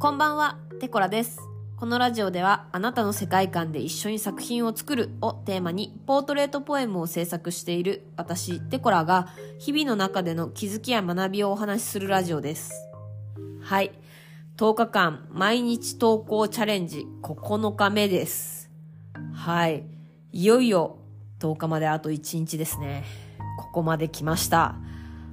[0.00, 1.40] こんばんは、テコラです。
[1.76, 9.26] このラジオでは、あなたの世界観で一緒に作品を作るをテーマに、ポートレートポエムを制作している私、テコラが、
[9.58, 12.70] 日々の中での気づきや学びをお話しするラジオです。
[13.60, 13.90] はい。
[14.56, 18.70] 10日間、毎日投稿チャレンジ9日目です。
[19.34, 19.84] はい。
[20.30, 20.98] いよいよ、
[21.40, 23.02] 10日まであと1日ですね。
[23.58, 24.76] ここまで来ました。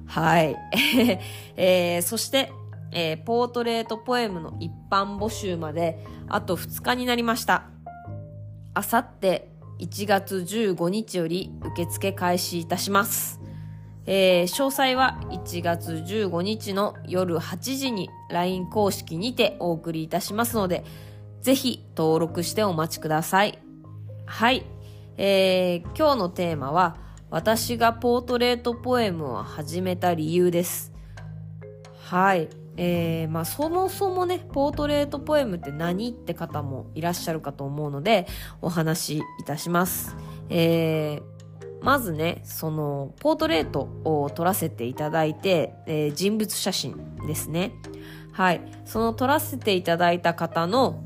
[0.06, 0.56] はい。
[1.54, 2.50] えー、そして、
[2.92, 7.64] えー、ポートレートポエムの一般募集まであと2日になりました。
[8.74, 9.48] あさって
[9.80, 13.40] 1月15日より受付開始いたします。
[14.06, 20.84] えー、詳細は1月15日の夜8時に LINE 公式にてお送りいたしますので、
[21.42, 23.58] ぜひ登録してお待ちください。
[24.24, 24.64] はい。
[25.16, 26.96] えー、今日のテーマは、
[27.30, 30.92] 私がポートレートポエムを始めた理由です。
[32.04, 32.48] はい。
[32.76, 38.26] えー、まあそもそもね、ポートレートポエムって何って方もいらっしゃるかと思うので、
[38.60, 40.16] お話しいたします。
[40.48, 47.72] えー、まずね、その、ポートレートを撮らせていただいて、えー人物写真ですね。
[48.32, 48.60] はい。
[48.84, 51.02] その撮らせていただいた方の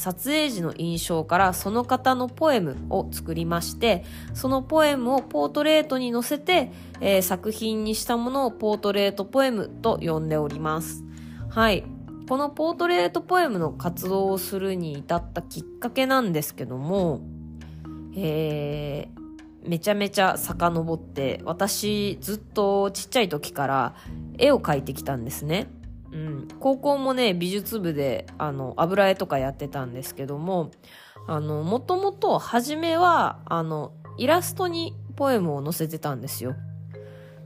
[0.00, 11.04] 撮影時の印象からその方のポエムを作りまして、そのポエムをポートレートに載せて、えー作品にしたものをポートレートポエムと呼んでおります。
[11.50, 11.84] はい。
[12.28, 17.20] このポートレートポエムの活動をするに至ったきっかけなんですけども、
[18.16, 19.20] えー
[19.62, 23.94] めちゃめちゃ遡って、私ずっとちっちゃい時から
[24.38, 25.68] 絵を描いてきたんですね。
[26.12, 26.48] うん。
[26.60, 30.70] 高校もね、美術部で、あの、油絵とかやってたんですけども、
[31.28, 36.56] もともと、初めは、あの、イラストにポエムを載せてたんですよ。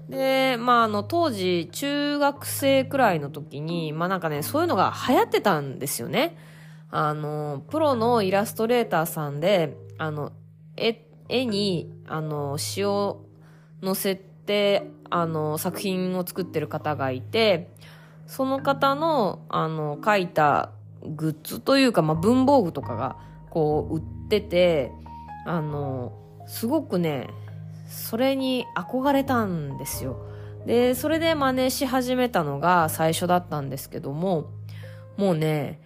[0.08, 6.36] で、まあ、あの、当時、中学生くらいの時に、まあなんかね、そういうのが流行ってたんですよね。
[6.90, 10.32] あの、プロのイラストレーターさんで、あの、
[10.76, 13.24] 絵、絵に、あの、詩を
[13.82, 17.73] 載せて、あの、作品を作ってる方がいて、
[18.26, 20.70] その方の、あの、書いた
[21.04, 23.16] グッズというか、まあ、文房具とかが、
[23.50, 24.92] こう、売ってて、
[25.46, 26.12] あの、
[26.46, 27.28] すごくね、
[27.88, 30.16] それに憧れたんですよ。
[30.66, 34.50] で、それで真似し始めたのが最初だったんですけども、
[35.16, 35.80] もうね、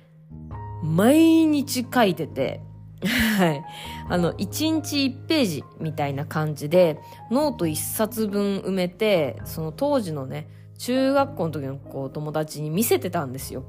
[0.82, 2.60] 毎日書いてて、
[3.38, 3.64] はい。
[4.08, 6.98] あの、1日1ページみたいな感じで、
[7.30, 13.64] ノート1冊分埋めて、その当時のね、中学校の時のこう友達に見せてたんですよ。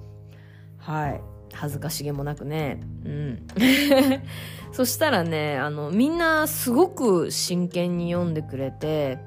[0.77, 1.21] はい。
[1.53, 2.79] 恥ずかしげもなくね。
[3.03, 3.47] うん。
[4.71, 9.17] そしたらね、あの、みんなすごく真剣に読んでくれて、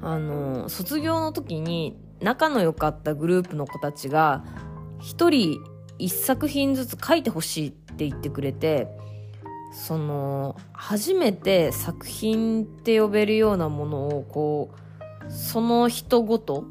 [0.00, 4.44] あの、卒業の時に仲の良かったグループの子たちが、
[5.00, 5.58] 一人
[5.98, 8.88] 一作品ずつ書いてほしいって言ってくれて、
[9.72, 14.87] その、初めて作品って呼べるようなものを、こう、
[15.28, 16.64] その人ごと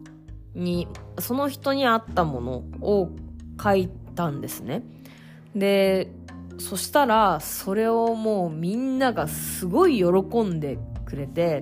[0.54, 0.88] に、
[1.20, 3.10] その人に合ったものを
[3.62, 4.84] 書いたんですね。
[5.56, 6.12] で、
[6.60, 11.62] そしたら、それをもうみんながすごい喜んでくれて、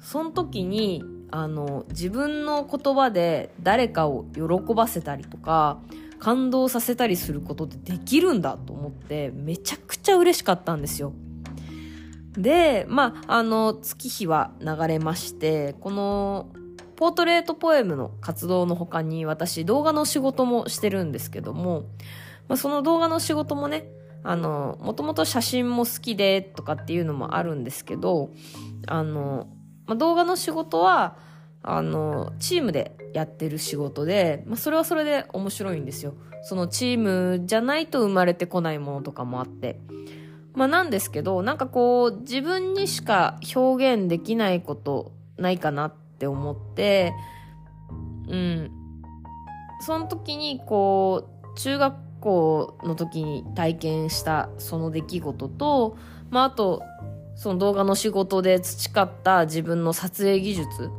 [0.00, 5.80] その時に、あの、自分の言葉で誰かを喜ばせたりとか、
[6.18, 11.12] 感動させたりすることってできるんだと思って、めちゃくちゃ嬉しかったんですよ。
[12.36, 16.50] で、まあ、あの、月日は流れまして、この、
[16.96, 21.84] ポートレートポエムの活動の他に私動画の仕事もしてるんですけども、
[22.48, 23.86] まあ、その動画の仕事もね、
[24.22, 28.30] あの、もともと写真も好きでとかっていうのもあるんですけど、
[28.86, 29.48] あの、
[29.86, 31.16] まあ、動画の仕事は、
[31.62, 36.14] あの、チームでやってる仕事で、まあ、それはそれで面白いんですよ。
[36.42, 39.80] そのチームじゃないと生まれてこないものとかもあって。
[40.56, 47.12] まあ、なんですけど、なんかこう、自分にしか表現できないことないかなって思って、
[48.26, 48.70] うん。
[49.80, 55.98] その時にこう、中学校の時に体験したその出来事と、
[56.30, 56.82] まあ、あと、
[57.34, 60.90] その動画の仕事で培った自分の撮影技術。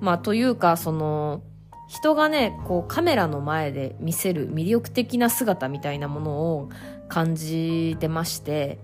[0.00, 1.42] まあ、というか、その、
[1.86, 6.70] 人がね、こうカメラの前で見せる魅力的な姿みたいなものを
[7.08, 8.78] 感じてまして、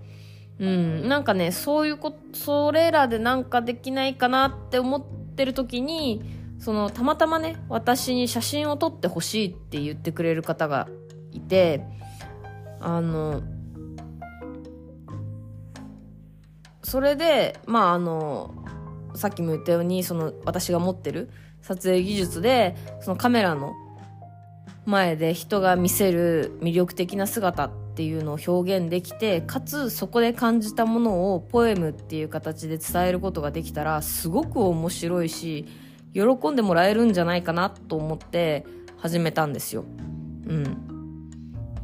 [0.59, 5.03] うん、なんかね、そういうこ、それらでなんかできないかなって思っ
[5.35, 6.21] てる時に、
[6.59, 10.87] その、たまたまね、私に写真を撮ってほしいって言ってくれる方が
[11.31, 11.83] いて、
[12.79, 13.41] あの、
[16.83, 18.53] それで、まああの、
[19.15, 21.31] さっきも言ったように、その、私が持ってる
[21.61, 23.73] 撮影技術で、そのカメラの
[24.85, 35.67] 前で人が見せる魅力的な姿っていうのを表現できてかつそこで感じたものをポエムっていう形で伝えることができたらすごく面白いし
[36.13, 38.65] 喜んでもらえるんじゃないかなと思って
[38.97, 39.83] 始めたんですよ。
[40.47, 40.91] うん。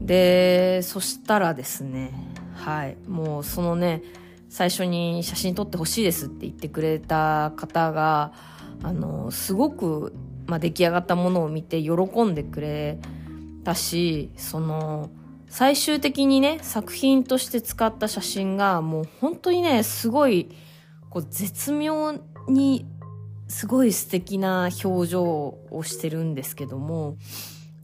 [0.01, 2.13] で、そしたらですね、
[2.53, 4.03] はい、もうそのね、
[4.49, 8.33] 最初に写真撮ってほしいですって言ってくれた方が、
[8.83, 10.13] あの、すごく、
[10.45, 11.91] まあ、出来上がったものを見て喜
[12.23, 12.99] んでくれ
[13.63, 15.09] たし、その、
[15.49, 20.49] 最終的にね、作品として使った写真がもう本当にね、すごい、
[21.09, 22.19] こう絶妙
[22.49, 22.85] に
[23.47, 27.17] すごい素敵な表情をしてるんですけども、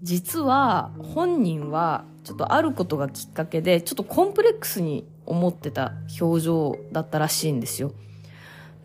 [0.02, 7.94] 実は本人はちょっとあることがきっかけで、ちょっとコンプレックスに思ってた表情だったらしいんですよ。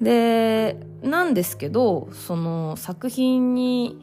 [0.01, 3.99] で、なんですけど、その作品に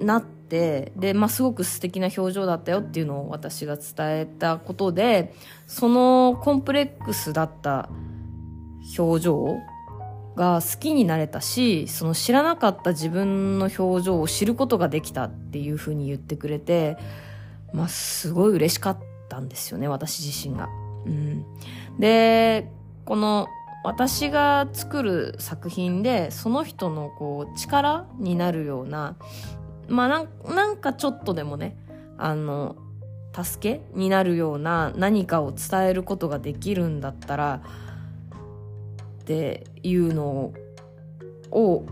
[0.00, 5.34] なって、で、まあ、すごく素敵な表情だったよっていうのを私が伝えたことで、
[5.66, 7.88] そのコンプレックスだった
[8.98, 9.58] 表情
[10.36, 16.96] が好きになれたし、その知らなかった自分の表情を知ることができたっていうふうに言ってくれて、
[17.72, 20.68] まあ、すごい嬉しかったんですよね、私自身が。
[21.04, 21.44] うん。
[21.98, 22.70] で、
[23.04, 23.48] この
[23.84, 29.16] 私が作る作品でその人のこう力になるような、
[29.88, 31.76] まあなんなんかちょっとでもね、
[32.18, 32.76] あの、
[33.40, 37.62] 助けになるような何かを伝えることができるんだったら、
[39.22, 40.52] っていうの
[41.50, 41.86] を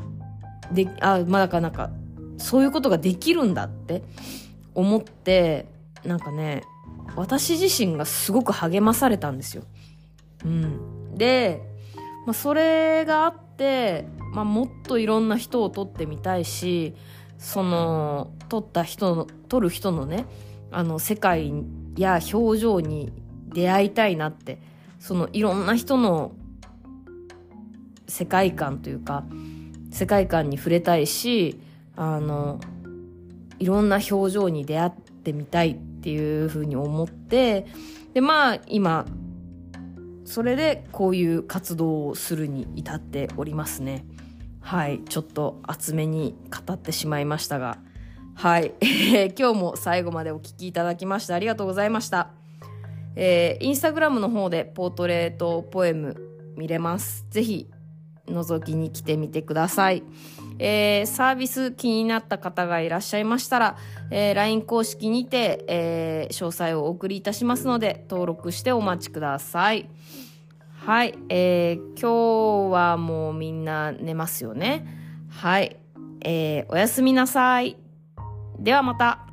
[0.73, 1.91] であまあだからなんか
[2.39, 4.03] そういうことができるんだって
[4.75, 5.67] 思って
[6.05, 6.63] なんかね
[7.15, 9.63] 私自身がすごく励まされたんですよ。
[10.45, 11.63] うん、で、
[12.27, 16.95] まあ、それがあって、まあ、もっといろんな人を撮ってみたいし
[17.39, 20.27] その撮った人の撮る人のね
[20.73, 21.53] あの世界
[21.97, 23.13] や表情に
[23.49, 24.61] 出会いたいなって
[24.99, 26.33] そのいろんな人の
[28.09, 29.25] 世界観というか
[29.93, 31.61] 世界観に触れたいし
[31.95, 32.61] あの
[33.59, 37.67] いろんな表情に出会ってみたいっていうふうに思って
[38.15, 39.07] でまあ今
[40.27, 44.05] それでこういう活動をするに至っておりますね。
[44.61, 45.01] はい。
[45.09, 47.79] ちょっと厚めに語ってしまいましたが。
[48.35, 52.33] はい、 え今日も最後までお聴きいただきましてありがとうございました。
[53.15, 56.17] えー、インスタグラムの方でポートレートポエム
[56.57, 57.25] 見れます。
[57.31, 57.71] ぜひ
[58.27, 60.03] 覗きに来てみてください。
[60.59, 63.77] えー、サービス気になった方がいらっしゃいましたら、
[64.11, 69.89] えー、LINE 公式にて、えー、詳細をお送りいたしますので、登録してお待ちください。
[70.87, 74.87] はい、えー、今日はもうみんな寝ますよね。
[75.29, 75.77] はい、
[76.21, 77.77] えー、おやすみなさい。
[78.59, 79.26] ではまた。